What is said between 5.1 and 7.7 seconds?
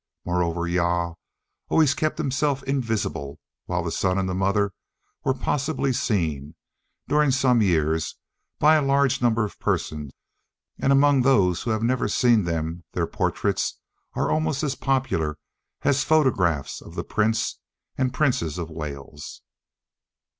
were possibly seen, during some